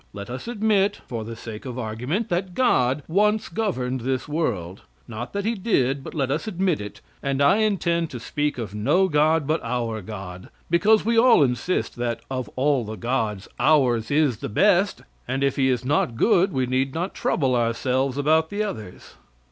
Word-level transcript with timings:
Let 0.13 0.31
us 0.31 0.47
admit, 0.47 0.99
for 1.07 1.23
the 1.23 1.35
sake 1.35 1.63
of 1.63 1.77
argument, 1.77 2.29
that 2.29 2.55
God 2.55 3.03
once 3.07 3.49
governed 3.49 4.01
this 4.01 4.27
world 4.27 4.81
not 5.07 5.31
that 5.33 5.45
He 5.45 5.53
did, 5.53 6.03
but 6.03 6.15
let 6.15 6.31
us 6.31 6.47
admit 6.47 6.81
it, 6.81 7.01
and 7.21 7.39
I 7.39 7.57
intend 7.57 8.09
to 8.09 8.19
speak 8.19 8.57
of 8.57 8.73
no 8.73 9.07
god 9.07 9.45
but 9.45 9.61
our 9.63 10.01
God, 10.01 10.49
because 10.71 11.05
we 11.05 11.19
all 11.19 11.43
insist 11.43 11.97
that 11.97 12.21
of 12.31 12.49
all 12.55 12.83
the 12.83 12.97
gods 12.97 13.47
ours 13.59 14.09
is 14.09 14.37
the 14.37 14.49
best, 14.49 15.03
and 15.27 15.43
if 15.43 15.55
He 15.55 15.69
is 15.69 15.85
not 15.85 16.15
good 16.17 16.51
we 16.51 16.65
need 16.65 16.95
not 16.95 17.13
trouble 17.13 17.55
ourselves 17.55 18.17
about 18.17 18.49
the 18.49 18.63
others. 18.63 19.17